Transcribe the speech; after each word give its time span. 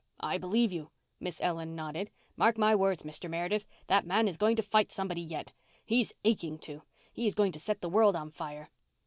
"I 0.21 0.39
believe 0.39 0.73
you!" 0.73 0.89
Miss 1.19 1.39
Ellen 1.41 1.75
nodded. 1.75 2.09
"Mark 2.35 2.57
my 2.57 2.75
words, 2.75 3.03
Mr. 3.03 3.29
Meredith, 3.29 3.67
that 3.85 4.03
man 4.03 4.27
is 4.27 4.35
going 4.35 4.55
to 4.55 4.63
fight 4.63 4.91
somebody 4.91 5.21
yet. 5.21 5.53
He's 5.85 6.11
aching 6.23 6.57
to. 6.61 6.81
He 7.13 7.27
is 7.27 7.35
going 7.35 7.51
to 7.51 7.59
set 7.59 7.81
the 7.81 7.87
world 7.89 8.15
on 8.15 8.31
fire." 8.31 8.71